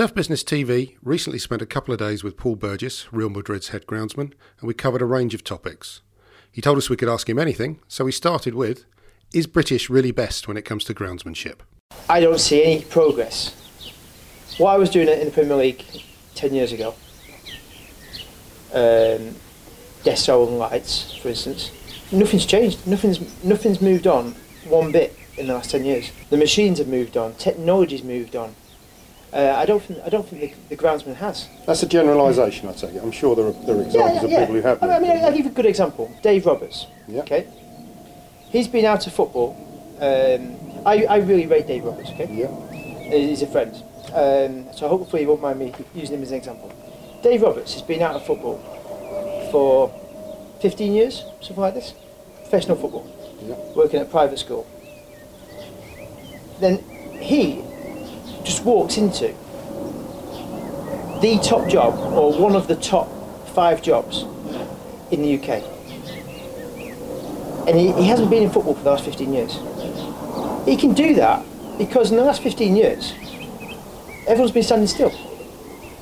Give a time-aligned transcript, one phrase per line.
[0.00, 3.84] Turf Business TV recently spent a couple of days with Paul Burgess, Real Madrid's head
[3.84, 6.00] groundsman, and we covered a range of topics.
[6.50, 8.86] He told us we could ask him anything, so we started with
[9.34, 11.60] Is British really best when it comes to groundsmanship?
[12.08, 13.54] I don't see any progress.
[14.56, 15.84] What I was doing in the Premier League
[16.34, 16.94] 10 years ago,
[18.72, 19.34] um,
[20.06, 21.72] and Lights, for instance,
[22.10, 22.86] nothing's changed.
[22.86, 26.10] Nothing's, nothing's moved on one bit in the last 10 years.
[26.30, 28.56] The machines have moved on, technology's moved on.
[29.32, 31.48] Uh, I don't think I don't think the, the groundsman has.
[31.64, 33.02] That's a generalisation, I take it.
[33.02, 34.82] I'm sure there are, there are examples of people who have.
[34.82, 36.12] I mean, I'll give you a good example.
[36.22, 36.86] Dave Roberts.
[37.06, 37.20] Yeah.
[37.20, 37.46] Okay.
[38.50, 39.56] He's been out of football.
[40.00, 42.10] Um, I, I really rate Dave Roberts.
[42.10, 42.28] Okay.
[42.32, 42.48] Yeah.
[43.08, 43.72] He's a friend.
[44.12, 46.72] Um, so hopefully you won't mind me using him as an example.
[47.22, 48.58] Dave Roberts has been out of football
[49.52, 49.90] for
[50.60, 51.94] 15 years, something like this.
[52.42, 53.06] Professional football.
[53.42, 53.54] Yeah.
[53.76, 54.66] Working at private school.
[56.58, 56.78] Then
[57.20, 57.62] he
[58.60, 59.28] just walks into
[61.22, 63.08] the top job or one of the top
[63.54, 64.24] five jobs
[65.10, 65.62] in the UK.
[67.66, 69.54] And he, he hasn't been in football for the last 15 years.
[70.66, 71.44] He can do that
[71.78, 73.12] because in the last 15 years,
[74.26, 75.12] everyone's been standing still.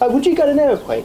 [0.00, 1.04] Like, would you get an aeroplane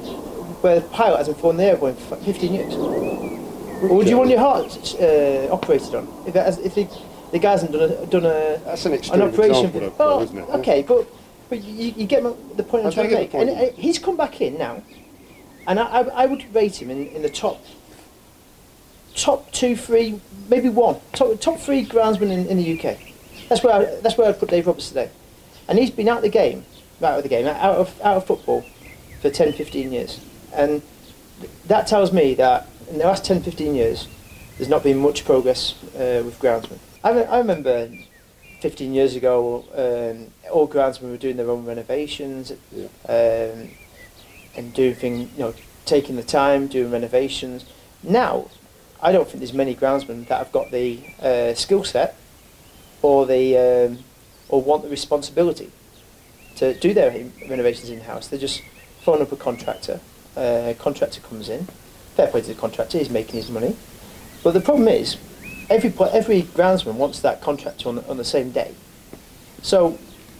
[0.61, 2.73] where the pilot hasn't flown the airplane for 15 years?
[2.73, 6.07] Or would you want your heart uh, operated on?
[6.25, 6.87] If, it has, if the,
[7.31, 10.59] the guy hasn't done a, done a, That's an an operation example, for, though, it?
[10.59, 11.07] okay, but
[11.53, 13.31] but you, you get my, the point I'm I trying to get the make.
[13.31, 13.49] point.
[13.49, 14.81] And uh, he's come back in now,
[15.67, 17.63] and I, I, I would rate him in, in the top
[19.15, 22.97] top two, three, maybe one, top top three groundsmen in, in the UK.
[23.49, 25.11] That's where I, that's where I'd put Dave Roberts today,
[25.67, 26.65] and he's been out of the game,
[27.03, 28.65] out of the game, out of out of football
[29.21, 30.19] for 10, 15 years,
[30.55, 30.81] and
[31.67, 34.07] that tells me that in the last 10, 15 years,
[34.57, 36.79] there's not been much progress uh, with groundsmen.
[37.03, 37.91] I, re- I remember
[38.63, 42.85] 15 years ago, um, all groundsmen were doing their own renovations Yeah.
[43.09, 43.69] um,
[44.55, 45.53] and doing things, you know,
[45.85, 47.65] taking the time, doing renovations.
[48.01, 48.45] Now,
[49.01, 52.15] I don't think there's many groundsmen that have got the uh, skill set
[53.01, 53.99] or the um,
[54.47, 55.69] or want the responsibility
[56.55, 58.27] to do their in- renovations in house.
[58.29, 58.61] They just
[59.01, 59.99] phone up a contractor.
[60.37, 61.67] Uh, contractor comes in.
[62.15, 62.97] Fair play to the contractor.
[62.97, 63.75] He's making his money.
[64.41, 65.17] But the problem is,
[65.69, 68.73] every every groundsman wants that contractor on the, on the same day.
[69.61, 69.91] So,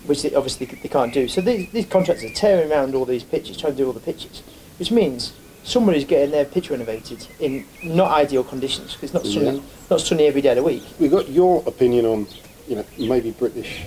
[0.05, 1.27] which they obviously they can't do.
[1.27, 3.99] So these, these contractors are tearing around all these pitches, trying to do all the
[3.99, 4.41] pitches,
[4.79, 9.57] which means somebody's getting their pitch renovated in not ideal conditions because it's not sunny,
[9.57, 9.63] Yeah.
[9.89, 10.83] not sunny every day of the week.
[10.99, 12.27] We got your opinion on,
[12.67, 13.85] you know, maybe British.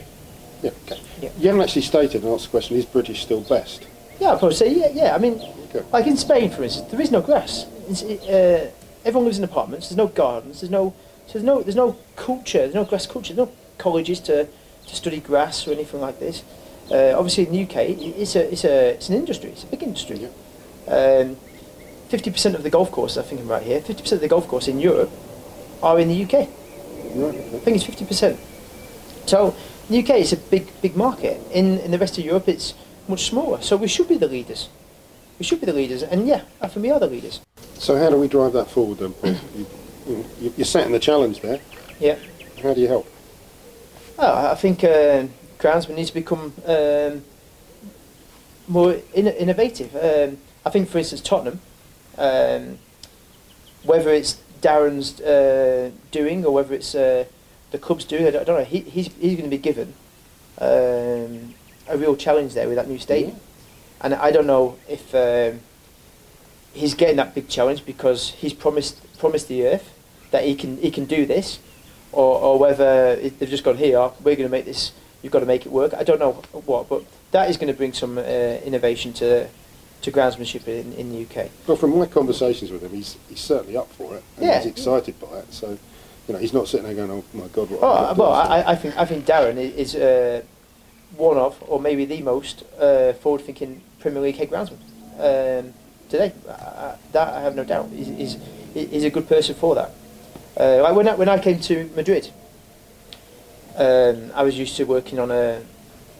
[0.62, 1.00] Yeah, okay.
[1.20, 1.28] Yeah.
[1.38, 3.86] You haven't actually stated and asked the question: Is British still best?
[4.18, 4.88] Yeah, I'd probably say yeah.
[4.94, 5.34] Yeah, I mean,
[5.68, 5.84] Okay.
[5.92, 7.66] like in Spain, for instance, there is no grass.
[7.91, 8.70] It, uh,
[9.04, 9.88] everyone lives in apartments.
[9.91, 10.62] There's no gardens.
[10.62, 10.94] There's no
[11.26, 12.59] so there's no there's no culture.
[12.59, 13.34] There's no grass culture.
[13.34, 14.47] There's no colleges to,
[14.88, 16.42] to study grass or anything like this.
[16.91, 19.50] Uh, obviously, in the UK, it's a it's a it's an industry.
[19.50, 20.28] It's a big industry.
[20.88, 21.36] Um,
[22.09, 23.81] Fifty percent of the golf courses, I think I'm right here.
[23.81, 25.10] Fifty percent of the golf courses in Europe
[25.82, 26.34] are in the UK.
[26.34, 28.38] I think it's fifty percent.
[29.26, 29.56] So
[29.91, 31.41] the UK is a big, big market.
[31.50, 32.75] In in the rest of Europe, it's
[33.09, 33.60] much smaller.
[33.60, 34.69] So we should be the leaders.
[35.41, 37.41] We should be the leaders, and yeah, I think we are the leaders.
[37.75, 39.34] So how do we drive that forward then, Paul?
[40.06, 41.60] You, you, you're setting the challenge there.
[41.98, 42.16] Yeah.
[42.62, 43.10] How do you help?
[44.18, 45.26] Oh, I think uh,
[45.58, 47.24] groundsmen need to become um,
[48.68, 49.94] more in- innovative.
[49.96, 51.60] Um, I think, for instance, Tottenham,
[52.16, 52.78] um,
[53.82, 57.24] whether it's Darren's uh, doing or whether it's uh,
[57.72, 58.64] the club's doing, I don't, I don't know.
[58.64, 59.92] He, he's he's going to be given
[60.58, 61.54] um,
[61.88, 63.36] a real challenge there with that new stadium,
[64.00, 65.60] and I don't know if um,
[66.72, 69.95] he's getting that big challenge because he's promised promised the earth
[70.31, 71.59] that he can he can do this,
[72.12, 73.98] or, or whether they've just gone here.
[74.22, 74.92] We're going to make this.
[75.22, 75.94] You've got to make it work.
[75.94, 79.48] I don't know what, but that is going to bring some uh, innovation to
[80.03, 81.50] to groundsmanship in, in the UK.
[81.66, 84.22] Well, from my conversations with him, he's he's certainly up for it.
[84.36, 84.59] And Yeah.
[84.59, 85.53] He's excited by it.
[85.53, 85.78] So,
[86.28, 88.19] you know, he's not sitting there going, "Oh my God, what?" Oh, have I got
[88.19, 88.32] well.
[88.32, 90.42] I, I think I think Darren is uh,
[91.16, 94.78] one of, or maybe the most uh, forward-thinking Premier League head groundsman
[95.18, 95.72] um,
[96.09, 96.33] today.
[96.48, 97.89] I, I, that I have no doubt.
[97.91, 98.36] He's, he's,
[98.74, 99.91] he's a good person for that.
[100.56, 102.30] Uh, when I, when I came to Madrid,
[103.76, 105.62] um, I was used to working on a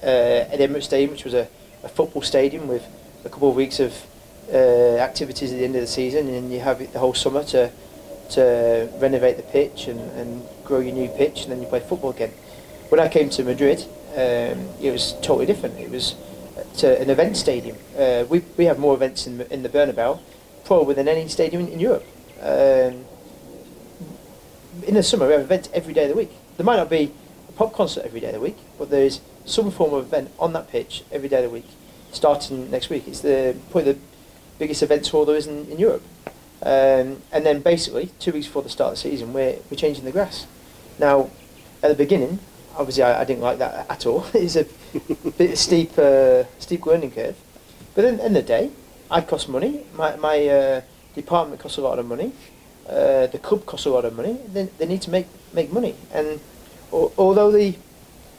[0.03, 0.07] uh,
[0.53, 1.49] at Emirates Stadium, which was a,
[1.83, 2.85] a football stadium with
[3.25, 3.95] a couple of weeks of
[4.53, 4.57] uh,
[4.99, 7.71] activities at the end of the season, and you have the whole summer to
[8.31, 12.11] to renovate the pitch and, and grow your new pitch, and then you play football
[12.11, 12.31] again.
[12.91, 15.79] When I came to Madrid, um, it was totally different.
[15.79, 16.15] It was
[16.79, 17.77] to an event stadium.
[17.97, 20.21] Uh, we, we have more events in, the- in the Bernabeu,
[20.65, 22.05] probably than any stadium in, in Europe.
[22.43, 23.06] Um,
[24.87, 26.31] in the summer, we have events every day of the week.
[26.57, 27.13] There might not be
[27.49, 30.31] a pop concert every day of the week, but there is some form of event
[30.39, 31.67] on that pitch every day of the week.
[32.13, 33.07] starting next week.
[33.07, 33.99] It's the probably the
[34.59, 36.03] biggest event tour there is in, in Europe.
[36.63, 40.05] Um, and then basically, two weeks before the start of the season, we're, we're changing
[40.05, 40.47] the grass.
[40.99, 41.31] Now,
[41.83, 42.39] at the beginning,
[42.77, 44.25] obviously I, I didn't like that at all.
[44.35, 44.67] it's a
[45.33, 47.37] bit steep, uh, steep learning curve.
[47.95, 48.71] But then, at the end of the day,
[49.11, 49.85] I cost money.
[49.95, 50.81] My, my uh,
[51.15, 52.33] department costs a lot of money.
[52.89, 54.39] Uh, the club costs a lot of money.
[54.53, 55.95] They, they need to make, make money.
[56.13, 56.41] And
[56.93, 57.75] al- although the,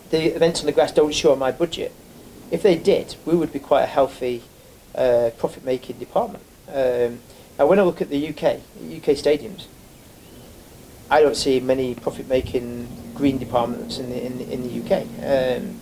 [0.09, 1.91] the events on the grass don't show on my budget,
[2.49, 4.43] if they did, we would be quite a healthy
[4.95, 6.43] uh, profit-making department.
[6.69, 7.19] Um,
[7.59, 8.43] now, when I look at the UK,
[8.97, 9.65] UK stadiums,
[11.09, 15.01] I don't see many profit-making green departments in the in, the- in the UK.
[15.61, 15.79] Um,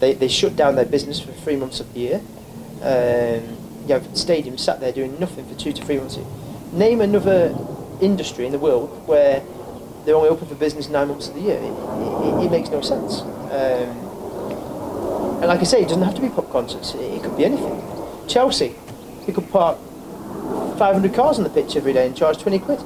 [0.00, 2.20] they they shut down their business for three months of the year.
[2.82, 3.56] Um,
[3.86, 6.18] you have stadiums sat there doing nothing for two to three months.
[6.72, 7.54] Name another
[8.04, 9.42] industry in the world where
[10.04, 11.58] they're only open for business nine months of the year.
[11.58, 13.20] It, it, it makes no sense.
[13.20, 14.12] Um,
[15.40, 16.94] and like I say, it doesn't have to be pop concerts.
[16.94, 17.80] It, it could be anything.
[18.28, 18.74] Chelsea,
[19.26, 19.78] you could park
[20.78, 22.80] 500 cars on the pitch every day and charge 20 quid.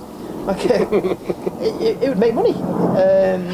[0.46, 2.54] Like, it, it, would make money.
[2.54, 3.50] Um,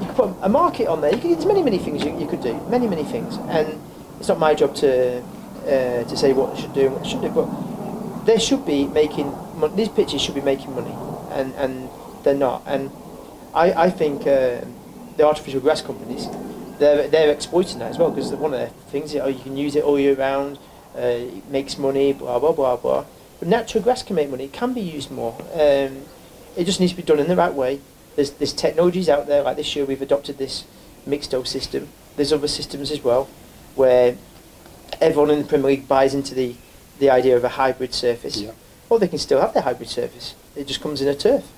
[0.00, 1.12] you could put a market on there.
[1.12, 2.54] Could, there's many, many things you, you could do.
[2.68, 3.36] Many, many things.
[3.48, 3.80] And
[4.18, 5.22] it's not my job to
[5.62, 7.40] uh, to say what they should do and what they shouldn't do.
[7.40, 9.32] But they should be making
[9.74, 10.94] these pitches should be making money,
[11.30, 11.88] and, and
[12.22, 12.62] they're not.
[12.66, 12.90] And
[13.54, 14.62] I, I think uh,
[15.16, 16.28] the artificial grass companies
[16.82, 19.56] they're they're exploiting that as well because one of their things is oh you can
[19.56, 20.58] use it all year round,
[20.96, 23.04] uh, it makes money, blah blah blah blah.
[23.38, 24.44] But natural grass can make money.
[24.44, 25.34] It can be used more.
[25.52, 26.02] Um,
[26.56, 27.80] it just needs to be done in the right way.
[28.16, 30.64] There's there's technologies out there like this year we've adopted this
[31.08, 31.88] MixTo system.
[32.16, 33.28] There's other systems as well
[33.74, 34.16] where
[35.00, 36.56] everyone in the Premier League buys into the
[36.98, 38.40] the idea of a hybrid surface.
[38.40, 38.52] Yeah.
[38.92, 40.34] Or they can still have their hybrid surface.
[40.54, 41.50] It just comes in a turf.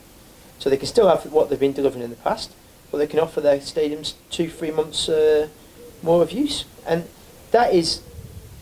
[0.61, 2.53] So they can still have what they've been delivering in the past,
[2.93, 5.49] but they can offer their stadiums two, three months uh,
[6.01, 6.65] more of use.
[6.87, 7.09] And
[7.51, 8.03] that is,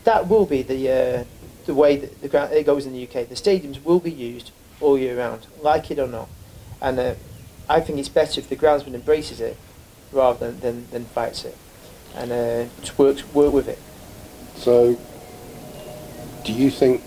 [0.05, 1.25] that will be the uh,
[1.67, 3.29] the way that the ground it goes in the UK.
[3.29, 6.31] The stadiums will be used all year round, like it or not.
[6.81, 7.15] And uh,
[7.69, 9.59] I think it's better if the groundsman embraces it
[10.13, 11.59] rather than, than, than fights it,
[12.17, 13.79] and uh, just works work with it.
[14.57, 14.99] So,
[16.43, 17.03] do you think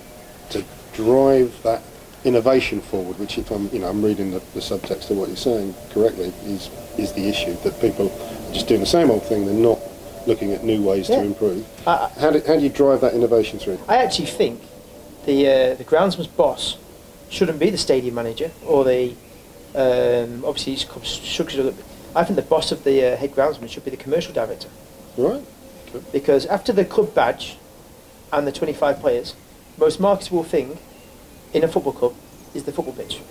[0.95, 1.81] drive that
[2.23, 5.37] innovation forward, which if I'm, you know, I'm reading the, the subtext of what you're
[5.37, 9.45] saying correctly, is is the issue that people are just doing the same old thing.
[9.45, 9.79] They're not
[10.27, 11.17] looking at new ways Yeah.
[11.19, 11.65] to improve.
[11.85, 13.79] How do, how do you drive that innovation through?
[13.87, 14.61] I actually think
[15.25, 16.77] the uh, the groundsman's boss
[17.29, 19.13] shouldn't be the stadium manager or the
[19.75, 21.59] um, obviously he's structured.
[21.59, 21.85] a little bit.
[22.15, 24.69] I think the boss of the uh, head groundsman should be the commercial director
[25.17, 25.43] Right.
[26.13, 27.57] because after the club badge
[28.31, 29.35] and the 25 players,
[29.77, 30.77] most marketable thing
[31.53, 32.13] in a football club
[32.53, 33.21] is the football pitch,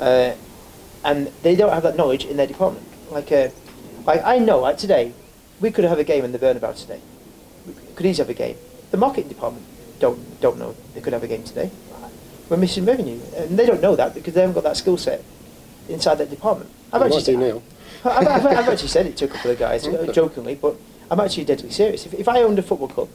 [0.00, 0.32] uh,
[1.04, 2.86] and they don't have that knowledge in their department.
[3.10, 3.48] Like, uh,
[4.06, 5.12] like I know, like today,
[5.60, 7.00] we could have a game in the Bernabeu today.
[7.66, 8.56] We could easily have a game.
[8.90, 9.64] The marketing department
[9.98, 11.70] don't don't know they could have a game today.
[12.48, 15.22] We're missing revenue, and they don't know that because they haven't got that skill set
[15.88, 16.70] inside that department.
[16.92, 17.62] I've actually said- now.
[18.06, 20.76] I've, I've, I've actually said it to a couple of guys, jokingly, but
[21.10, 22.04] I'm actually deadly serious.
[22.04, 23.08] If, if I owned a football club,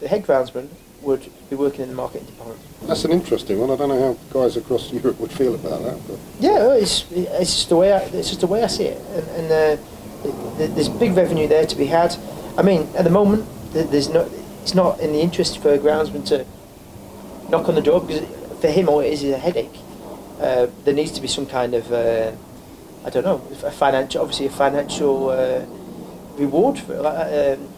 [0.00, 0.68] the head groundsman
[1.06, 2.60] would be working in the marketing department.
[2.82, 3.70] That's an interesting one.
[3.70, 5.98] I don't know how guys across Europe would feel about that.
[6.06, 9.00] But Yeah, it's, it's just the way I, it's just the way I see it,
[9.12, 12.16] and, and uh, th- there's big revenue there to be had.
[12.58, 14.28] I mean, at the moment, there's no,
[14.62, 16.44] it's not in the interest for a groundsman to
[17.50, 18.26] knock on the door because
[18.60, 19.78] for him all it is is a headache.
[20.40, 22.32] Uh, there needs to be some kind of, uh,
[23.04, 25.64] I don't know, a financial, obviously a financial uh,
[26.36, 27.00] reward for it.
[27.00, 27.68] Like, uh, um,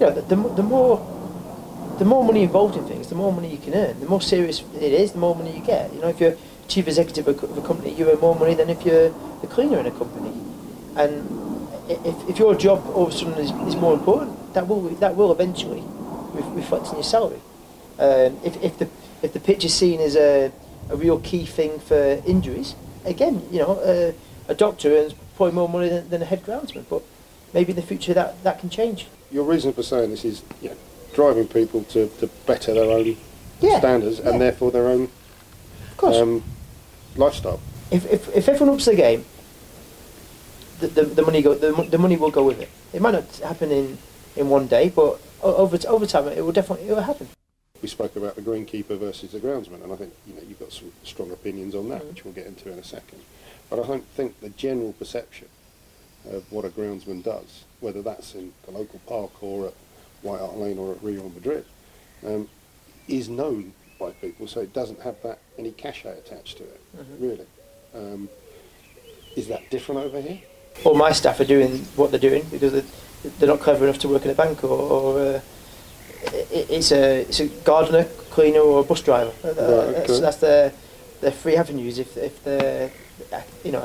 [0.00, 1.17] you know, the, the, the more
[1.98, 3.98] the more money involved in things, the more money you can earn.
[4.00, 5.92] The more serious it is, the more money you get.
[5.92, 6.36] You know, if you're
[6.68, 9.86] chief executive of a company, you earn more money than if you're the cleaner in
[9.86, 10.32] a company.
[10.96, 14.82] And if, if your job all of a sudden is, is more important, that will
[14.96, 15.82] that will eventually
[16.32, 17.40] reflect in your salary.
[17.98, 18.88] Um, if, if the
[19.22, 20.52] if the pitch is seen as a,
[20.90, 22.74] a real key thing for injuries,
[23.04, 24.12] again, you know, uh,
[24.48, 26.84] a doctor earns probably more money than, than a head groundsman.
[26.88, 27.02] But
[27.52, 29.06] maybe in the future that, that can change.
[29.30, 30.76] your reason for saying this is, know,
[31.14, 33.16] driving people to, to better their own
[33.60, 34.30] Yeah, standards yeah.
[34.30, 35.04] and therefore their own
[35.90, 36.16] Of course.
[36.16, 36.42] um,
[37.16, 37.60] lifestyle.
[37.90, 39.24] if, if, if everyone ups the game,
[40.80, 42.68] the, the, the money go the, the money will go with it.
[42.92, 43.98] It might not happen in,
[44.36, 47.28] in one day, but over over time it will definitely it will happen.
[47.82, 50.72] We spoke about the greenkeeper versus the groundsman, and I think you know you've got
[50.72, 52.08] some strong opinions on that, Mm.
[52.10, 53.20] which we'll get into in a second.
[53.70, 55.48] But I don't think the general perception
[56.30, 59.74] of what a groundsman does, whether that's in the local park or at
[60.22, 61.64] White Hart Lane or at Real Madrid,
[62.26, 62.48] um,
[63.08, 64.46] is known by people.
[64.46, 67.20] So it doesn't have that any cachet attached to it, Mhm.
[67.20, 67.46] really.
[67.94, 68.28] Um,
[69.36, 70.38] is that different over here?
[70.84, 72.84] All my staff are doing what they're doing because they're,
[73.38, 75.40] they're not clever enough to work in a bank or, or uh,
[76.50, 79.32] it's a it's a gardener, cleaner, or a bus driver.
[79.44, 79.92] Uh, okay.
[80.06, 80.72] that's, that's the
[81.20, 81.98] the three avenues.
[81.98, 82.90] If if they're
[83.64, 83.82] you know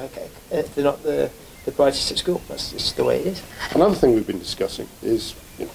[0.52, 1.30] if they're not the
[1.66, 3.42] the brightest at school, that's just the way it is.
[3.74, 5.72] Another thing we've been discussing is, you know,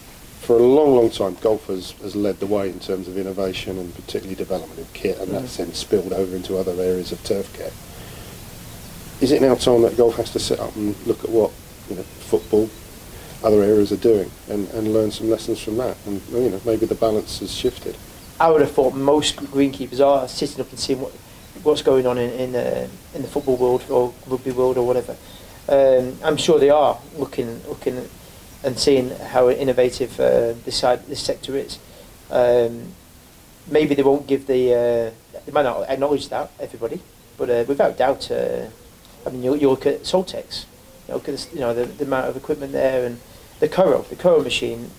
[0.48, 3.76] for a long, long time, golf has, has led the way in terms of innovation
[3.78, 7.52] and particularly development of kit, and that's then spilled over into other areas of turf
[7.52, 7.70] care.
[9.20, 11.52] Is it now time that golf has to sit up and look at what
[11.90, 12.70] you know, football,
[13.44, 15.98] other areas are doing, and, and learn some lessons from that?
[16.06, 17.94] And you know, maybe the balance has shifted.
[18.40, 21.12] I would have thought most greenkeepers are sitting up and seeing what
[21.62, 25.14] what's going on in in, uh, in the football world or rugby world or whatever.
[25.68, 28.08] Um, I'm sure they are looking looking
[28.64, 31.78] and seeing how innovative uh, this side this sector is.
[32.30, 32.92] Um,
[33.70, 37.00] maybe they won't give the uh, they might not acknowledge that everybody,
[37.36, 38.66] but uh, without doubt, uh,
[39.26, 40.64] I mean you, you look at Soltex,
[41.06, 43.20] you look at this, you know the, the amount of equipment there and
[43.60, 44.90] the Koro, the Koro machine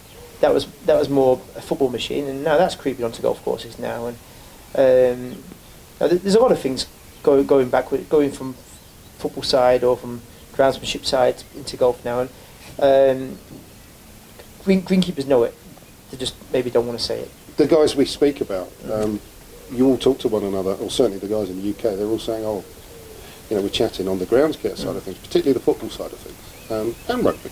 [0.41, 3.77] that was that was more a football machine, and now that's creeping onto golf courses
[3.77, 4.07] now.
[4.07, 4.17] And
[4.75, 5.43] um,
[5.99, 6.87] now th- there's a lot of things
[7.23, 8.53] going going backward, going from
[9.17, 10.21] football side or from
[10.53, 12.21] groundsmanship side into golf now.
[12.21, 12.29] And
[12.81, 13.37] um,
[14.63, 15.55] green greenkeepers know it.
[16.11, 17.31] They just maybe don't want to say it.
[17.57, 19.19] The guys we speak about, um,
[19.71, 22.19] you all talk to one another, or certainly the guys in the UK, they're all
[22.19, 22.63] saying, oh,
[23.49, 26.11] you know, we're chatting on the grounds care side of things, particularly the football side
[26.11, 27.51] of things, um, and rugby.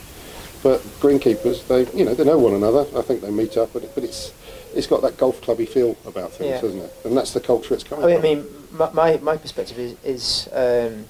[0.63, 2.85] But greenkeepers, they, you know, they know one another.
[2.97, 4.33] I think they meet up, but, it, but it's,
[4.73, 6.61] it's got that golf clubby feel about things, Yeah.
[6.61, 6.95] hasn't it?
[7.03, 9.95] And that's the culture it's coming I mean, I mean my, my, my perspective is,
[10.03, 11.05] is um,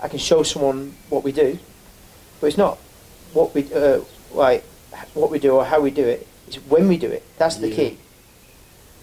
[0.00, 1.58] I can show someone what we do,
[2.40, 2.78] but it's not
[3.32, 4.00] what we uh,
[4.32, 4.64] like
[5.14, 6.26] what we do or how we do it.
[6.46, 7.22] It's when we do it.
[7.38, 7.76] That's the Yeah.
[7.76, 7.98] key.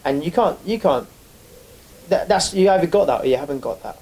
[0.03, 1.07] And you can't you can't.
[2.09, 3.97] That, that's you either got that or you haven't got that.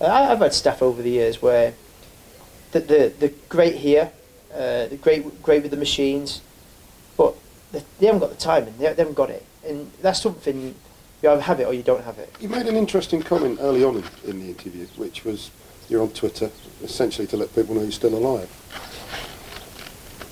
[0.00, 1.74] Uh, I, I've had staff over the years where
[2.72, 4.10] the the, the great here,
[4.52, 6.40] uh, the great great with the machines,
[7.16, 7.34] but
[7.72, 8.74] they, they haven't got the timing.
[8.78, 10.74] They, they haven't got it, and that's something
[11.22, 12.32] you either have it or you don't have it.
[12.40, 15.50] You made an interesting comment early on in, in the interview, which was
[15.88, 16.50] you're on Twitter,
[16.82, 18.50] essentially to let people know you're still alive.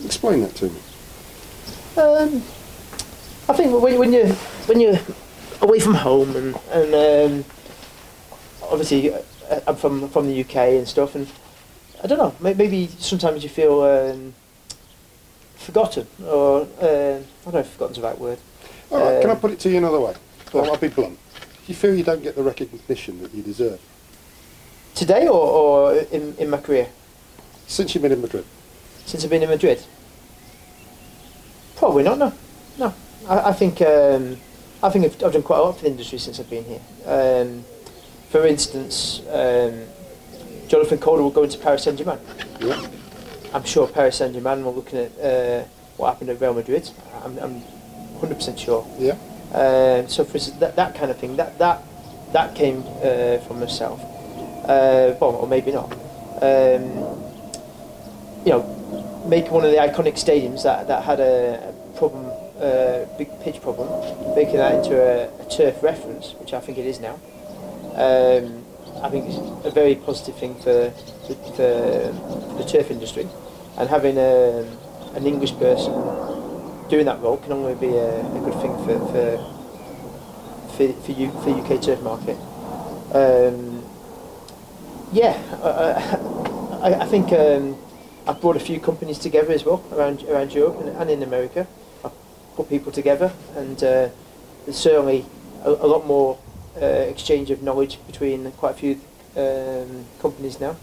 [0.05, 0.81] Explain that to me.
[1.97, 2.43] Um,
[3.49, 4.27] I think when, when you
[4.67, 4.99] when you're
[5.61, 7.45] away from home and and um,
[8.63, 9.21] obviously uh,
[9.67, 11.29] I'm from from the UK and stuff, and
[12.03, 12.35] I don't know.
[12.41, 14.35] Maybe sometimes you feel um,
[15.57, 18.39] forgotten, or uh, I don't know if forgotten's the right word.
[18.91, 20.15] All right, can I Um, put it to you another way?
[20.53, 21.19] I'll, I'll be blunt.
[21.39, 23.81] Do you feel you don't get the recognition that you deserve
[24.95, 26.89] Today or, or in, in my career
[27.67, 28.45] since you've been in Madrid?
[29.07, 29.85] Since I've been in Madrid?
[31.77, 32.19] Probably not.
[32.19, 32.33] No,
[32.79, 32.95] no.
[33.29, 34.39] I, I think um,
[34.83, 36.81] I think I've, I've done quite a lot for the industry since I've been here.
[37.07, 37.65] Um,
[38.31, 39.85] for instance, um,
[40.69, 42.19] Jonathan Calderwood go into Paris Saint Germain.
[42.61, 42.87] Yeah.
[43.53, 45.65] I'm sure Paris Saint Germain were looking at uh,
[45.97, 46.91] what happened at Real Madrid.
[47.23, 47.63] I'm, I'm
[48.21, 48.87] 100% sure.
[48.99, 49.13] Yeah.
[49.53, 51.83] Um, so for instance, that, that kind of thing, that that
[52.33, 54.01] that came uh, from myself.
[54.65, 55.93] Uh, well, or maybe not.
[56.43, 57.23] Um,
[58.45, 58.84] you know,
[59.27, 62.27] make one of the iconic stadiums that, that had a, a problem,
[62.61, 63.89] uh, big pitch problem,
[64.35, 67.15] making that into a, a turf reference, which I think it is now.
[67.95, 68.65] Um,
[69.03, 70.91] I think it's a very positive thing for,
[71.27, 73.29] for, for the turf industry,
[73.77, 74.67] and having a,
[75.15, 75.93] an English person
[76.89, 79.55] doing that role can only be a, a good thing for for
[80.77, 82.37] for, for, U, for UK turf market.
[83.13, 83.85] Um,
[85.13, 87.77] yeah, I, I, I think um,
[88.27, 91.67] I've brought a few companies together as well around around Europe and, and in America.
[92.05, 92.13] I've
[92.57, 94.09] put people together, and uh,
[94.65, 95.27] there's certainly
[95.63, 96.39] a, a lot more
[96.81, 99.01] uh, exchange of knowledge between quite a few
[99.37, 100.77] um, companies now.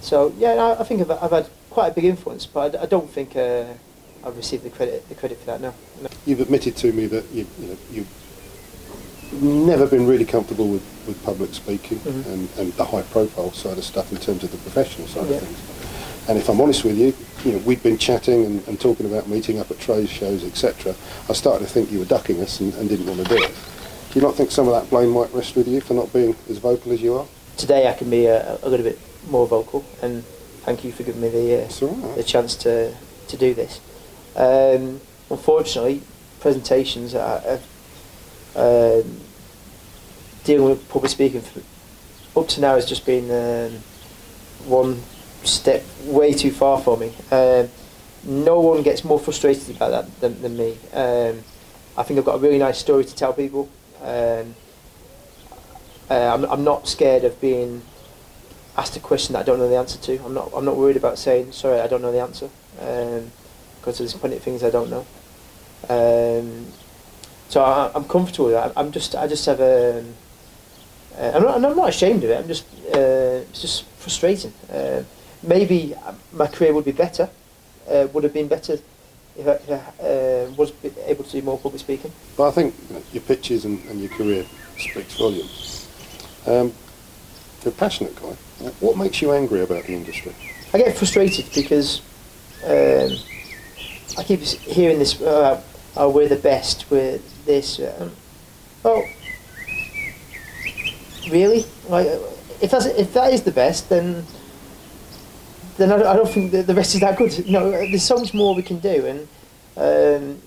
[0.00, 2.86] So yeah, I, I think I've, I've had quite a big influence, but I, I
[2.86, 3.64] don't think uh,
[4.24, 5.74] I've received the credit the credit for that now.
[6.02, 6.08] No.
[6.26, 8.08] You've admitted to me that you, you know, you've
[9.42, 12.26] never been really comfortable with, with public speaking Mhm.
[12.26, 15.36] and, and the high profile side of stuff in terms of the professional side Yeah.
[15.36, 15.58] of things.
[16.26, 17.14] And if I'm honest with you,
[17.44, 20.94] you know, we'd been chatting and, and talking about meeting up at trade shows, etc.
[21.28, 23.50] I started to think you were ducking us and, and didn't want to do it.
[24.10, 26.34] Do you not think some of that blame might rest with you for not being
[26.48, 27.26] as vocal as you are?
[27.56, 30.24] Today I can be a, a little bit more vocal, and
[30.62, 32.16] thank you for giving me the uh, right.
[32.16, 32.94] the chance to
[33.28, 33.80] to do this.
[34.36, 35.00] Um,
[35.30, 36.02] unfortunately,
[36.40, 37.42] presentations are,
[38.56, 39.20] are um,
[40.44, 41.60] dealing with public speaking for,
[42.40, 43.78] up to now has just been um,
[44.66, 45.02] one
[45.46, 47.12] step way too far for me.
[47.30, 47.68] Um,
[48.24, 50.78] no one gets more frustrated about that than, than me.
[50.92, 51.42] Um,
[51.96, 53.68] I think I've got a really nice story to tell people.
[54.02, 54.54] Um,
[56.10, 57.82] uh, I'm, I'm not scared of being
[58.76, 60.24] asked a question that I don't know the answer to.
[60.24, 62.48] I'm not I'm not worried about saying sorry I don't know the answer
[62.80, 63.30] um,
[63.80, 65.06] because there's plenty of things I don't know.
[65.88, 66.66] Um,
[67.48, 68.72] So I, I'm comfortable with that.
[68.76, 70.00] I'm just I just have a.
[70.00, 70.14] Um,
[71.16, 72.38] uh, I'm not, I'm not ashamed of it.
[72.38, 74.52] I'm just uh, it's just frustrating.
[75.44, 75.94] Uh, maybe
[76.32, 77.28] my career would be better.
[77.88, 78.78] Uh, would have been better
[79.36, 80.72] if I, if I uh, was
[81.06, 82.12] able to do more public speaking.
[82.36, 84.46] But I think you know, your pitches and, and your career
[84.78, 85.88] speaks volumes.
[86.46, 86.72] Um,
[87.62, 88.36] you're a passionate guy.
[88.80, 90.34] What makes you angry about the industry?
[90.72, 92.00] I get frustrated because
[92.64, 93.10] um,
[94.18, 95.62] I keep hearing this, uh,
[95.96, 97.80] oh, we're the best, we're this.
[97.80, 98.12] Um,
[98.82, 99.04] well,
[101.30, 101.64] really?
[101.88, 102.06] Like,
[102.60, 104.26] if that's if that is the best, then
[105.76, 107.48] then I, I don't think the, the rest is that good.
[107.48, 109.20] No, there's so much more we can do, and
[109.76, 110.42] um,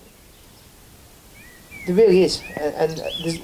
[1.85, 3.41] there really is, and, and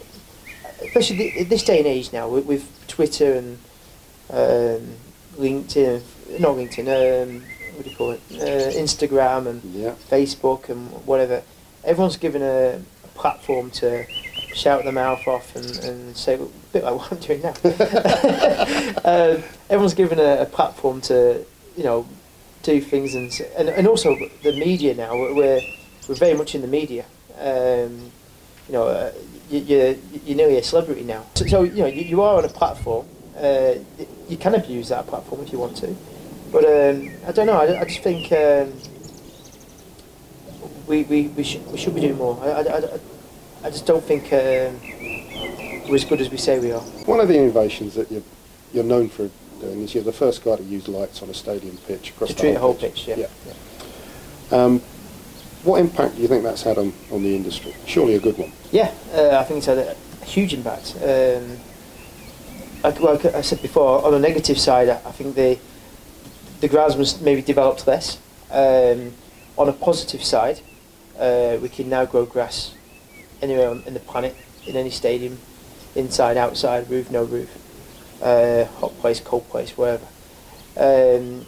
[0.81, 3.57] especially in this day and age now with, with Twitter and
[4.29, 4.95] um,
[5.37, 6.01] LinkedIn,
[6.39, 7.43] not LinkedIn, um,
[7.75, 9.95] what do you call it, uh, Instagram and yeah.
[10.09, 11.43] Facebook and whatever.
[11.83, 14.05] Everyone's given a, a platform to
[14.53, 17.53] shout their mouth off and, and say, a bit like what I'm doing now.
[19.03, 21.43] uh, everyone's given a, a, platform to,
[21.75, 22.07] you know,
[22.61, 25.61] do things and, and, and also the media now, we're,
[26.07, 27.05] we're very much in the media.
[27.37, 28.11] Um,
[28.67, 29.11] you know, uh,
[29.49, 31.25] you, you're, you're nearly a celebrity now.
[31.35, 33.05] So, so you know, you, you are on a platform.
[33.37, 33.75] Uh,
[34.29, 35.95] you can abuse that platform if you want to.
[36.51, 38.73] But um, I don't know, I, I just think um,
[40.87, 42.39] we, we, we, should, we should be doing more.
[42.41, 42.99] I, I, I,
[43.65, 44.79] I just don't think um,
[45.89, 46.81] we're as good as we say we are.
[47.05, 48.23] One of the innovations that you're,
[48.71, 49.29] you're known for
[49.63, 52.35] doing is you're the first guy to use lights on a stadium pitch across to
[52.35, 53.15] the treat whole whole pitch, yeah.
[53.17, 53.27] yeah.
[53.47, 54.57] yeah.
[54.57, 54.79] Um,
[55.63, 57.73] what impact do you think that's had on, on the industry?
[57.85, 58.51] Surely a good one.
[58.71, 60.95] Yeah, uh, I think it's had a, a huge impact.
[61.01, 61.57] Um,
[62.83, 65.57] like, like, I said before, on the negative side, I think the
[66.59, 68.17] the groundsman's maybe developed less.
[68.49, 69.13] Um,
[69.57, 70.61] on a positive side,
[71.19, 72.73] uh, we can now grow grass
[73.41, 75.39] anywhere on, in the planet, in any stadium,
[75.95, 77.49] inside, outside, roof, no roof,
[78.23, 80.05] uh, hot place, cold place, wherever.
[80.77, 81.45] Um,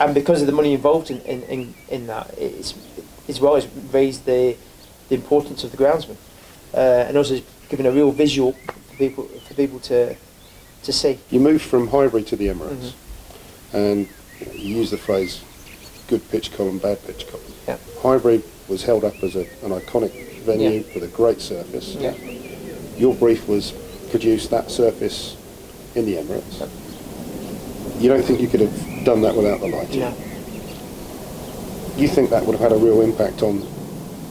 [0.00, 2.74] and because of the money involved in, in, in, in that, it's,
[3.28, 4.56] as well as raised the,
[5.08, 6.16] the importance of the groundsman.
[6.72, 10.16] Uh, and also given a real visual for people, for people to,
[10.82, 11.18] to see.
[11.30, 13.76] You moved from Highbury to the Emirates, mm-hmm.
[13.76, 14.08] and
[14.54, 15.42] you use the phrase
[16.08, 17.52] good pitch column, bad pitch column.
[17.66, 17.78] Yeah.
[18.00, 20.94] Highbury was held up as a, an iconic venue yeah.
[20.94, 21.94] with a great surface.
[21.94, 22.14] Yeah.
[22.96, 23.72] Your brief was
[24.10, 25.36] produce that surface
[25.94, 26.60] in the Emirates.
[26.60, 28.00] Yeah.
[28.00, 30.00] You don't think you could have done that without the lighting?
[30.00, 30.14] No.
[31.96, 33.60] You think that would have had a real impact on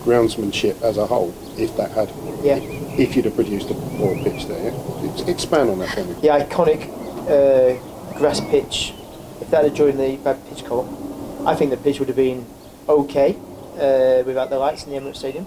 [0.04, 2.10] groundsmanship as a whole if that had,
[2.42, 2.56] yeah.
[2.98, 4.72] if you'd have produced a poor pitch there?
[5.04, 6.14] It's expand on that for me.
[6.14, 6.88] The iconic
[7.28, 8.94] uh, grass pitch,
[9.42, 12.46] if that had joined the bad pitch column, I think the pitch would have been
[12.88, 13.36] okay
[13.76, 15.46] uh, without the lights in the Emirates Stadium.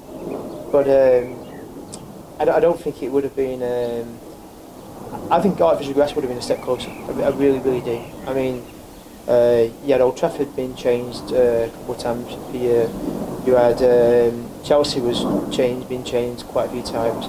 [0.70, 1.38] But um,
[2.38, 3.62] I, don't, I, don't think it would have been.
[3.62, 4.30] Um,
[5.31, 6.90] I think artificial grass would have been a step closer.
[6.90, 8.03] I, I really, really do.
[8.27, 8.64] I mean,
[9.29, 12.90] uh, had Old Trafford being changed uh, a couple of times per year.
[13.46, 15.20] You had um, Chelsea was
[15.55, 17.27] changed, being changed quite a few times.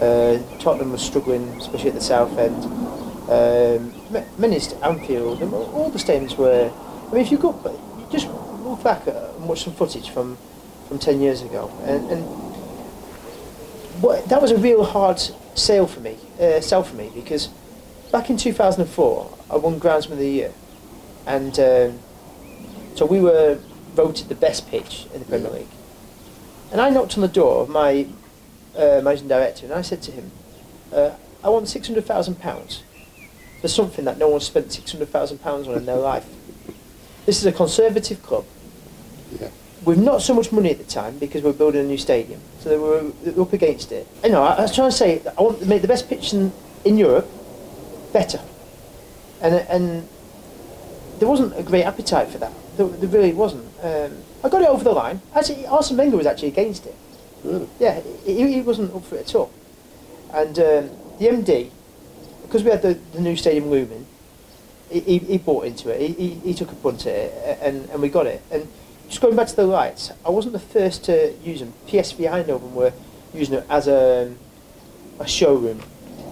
[0.00, 2.64] Uh, Tottenham was struggling, especially at the south end.
[3.30, 3.92] Um,
[4.38, 6.70] many Anfield, all the stadiums were.
[7.08, 7.52] I mean, if you go,
[8.10, 8.28] just
[8.62, 10.36] look back and watch some footage from,
[10.88, 11.70] from 10 years ago.
[11.84, 12.22] And, and
[14.02, 15.20] what, that was a real hard
[15.56, 17.48] sale for me, uh, sell for me, because
[18.12, 20.52] back in 2004, I won Groundsman of the Year.
[21.26, 21.98] And um,
[22.94, 23.58] so we were
[23.94, 25.66] voted the best pitch in the Premier League.
[26.70, 28.06] And I knocked on the door of my
[28.76, 30.30] uh, managing director and I said to him,
[30.92, 32.82] uh, I want £600,000
[33.60, 36.26] for something that no one spent £600,000 on in their life.
[37.24, 38.44] This is a conservative club.
[39.86, 42.40] With not so much money at the time because we are building a new stadium,
[42.58, 44.06] so they were, they were up against it.
[44.24, 46.34] You know, I, I, was trying to say I want to make the best pitch
[46.34, 46.52] in,
[46.84, 47.28] in Europe
[48.12, 48.40] better,
[49.40, 50.08] and and
[51.20, 52.52] there wasn't a great appetite for that.
[52.76, 53.64] There, there really wasn't.
[53.80, 55.20] Um, I got it over the line.
[55.34, 56.94] Actually, Arsene Wenger was actually against it.
[57.44, 57.68] Really?
[57.78, 59.52] Yeah, he, he wasn't up for it at all.
[60.32, 61.70] And um, the MD,
[62.42, 64.06] because we had the, the new stadium looming,
[64.90, 66.00] he, he bought into it.
[66.00, 68.42] He, he, he took a punt at it, and, and we got it.
[68.50, 68.68] And
[69.08, 71.72] just going back to the lights, I wasn't the first to use them.
[71.86, 72.92] PSV Eindhoven were
[73.32, 74.34] using it as a,
[75.18, 75.82] a showroom.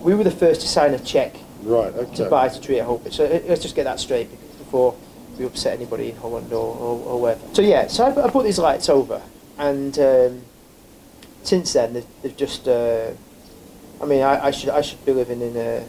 [0.02, 2.14] We were the first to sign a check right, okay.
[2.16, 3.12] to buy to treat a whole bit.
[3.12, 4.96] So let's just get that straight before
[5.38, 7.54] we upset anybody in Holland or, or, or wherever.
[7.54, 9.22] So yeah, so I, I put these lights over,
[9.58, 10.42] and um,
[11.42, 12.68] since then they've, they've just.
[12.68, 13.12] Uh,
[14.02, 15.87] I mean, I, I should I should be living in a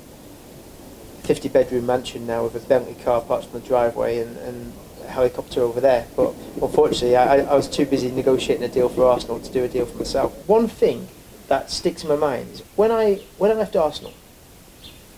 [1.23, 4.73] 50 bedroom mansion now with a Bentley car parked on the driveway and, and
[5.07, 6.05] helicopter over there.
[6.15, 9.67] But unfortunately, I, I was too busy negotiating a deal for Arsenal to do a
[9.67, 10.33] deal for myself.
[10.47, 11.07] One thing
[11.47, 14.13] that sticks in my mind is when I when I left Arsenal,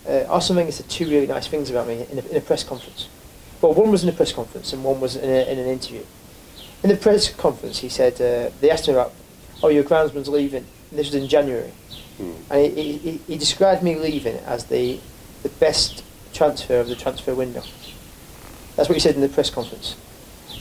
[0.07, 2.63] uh, Arsene Wenger said two really nice things about me in a, in a press
[2.63, 3.07] conference.
[3.61, 6.03] Well, one was in a press conference and one was in, a, in an interview.
[6.83, 9.13] In the press conference, he said uh, they asked him about,
[9.63, 11.71] "Oh, your groundsman's leaving." And this was in January,
[12.17, 12.31] Hmm.
[12.49, 14.99] and he, he, he described me leaving as the
[15.43, 17.61] the best transfer of the transfer window.
[18.77, 19.97] That's what he said in the press conference.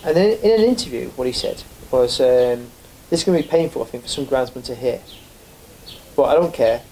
[0.03, 2.71] And then in an interview, what he said was, um,
[3.11, 5.01] "This is going to be painful, I think, for some groundsmen to hear,
[6.17, 6.83] but I don't care,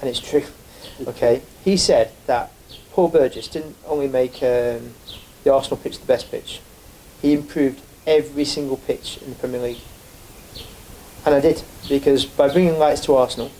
[0.00, 0.44] and it's true."
[1.06, 2.52] Okay, he said that
[2.90, 4.92] Paul Burgess didn't only make um,
[5.42, 6.60] the Arsenal pitch the best pitch;
[7.22, 9.78] he improved every single pitch in the Premier League.
[11.24, 13.50] And I did because by bringing lights to Arsenal,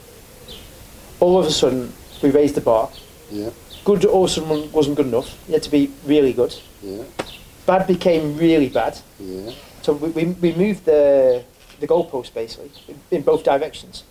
[1.20, 2.90] all of a sudden we raised the bar.
[3.30, 3.50] Yeah,
[3.84, 5.36] Good of wasn't good enough.
[5.48, 6.54] You had to be really good.
[6.82, 7.02] yeah,
[7.66, 8.98] Bad became really bad.
[9.18, 9.52] yeah.
[9.82, 11.42] So we, we, we moved the
[11.80, 14.04] the goalpost basically in, in both directions,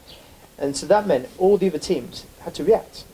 [0.58, 3.06] and so that meant all the other teams had to react.